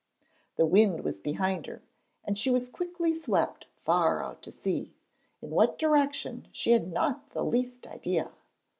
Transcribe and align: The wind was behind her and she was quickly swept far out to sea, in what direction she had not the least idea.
The 0.55 0.65
wind 0.65 1.03
was 1.03 1.19
behind 1.19 1.67
her 1.67 1.83
and 2.25 2.35
she 2.35 2.49
was 2.49 2.69
quickly 2.69 3.13
swept 3.13 3.67
far 3.75 4.23
out 4.23 4.41
to 4.41 4.51
sea, 4.51 4.95
in 5.43 5.51
what 5.51 5.77
direction 5.77 6.47
she 6.51 6.71
had 6.71 6.91
not 6.91 7.29
the 7.33 7.43
least 7.45 7.85
idea. 7.85 8.31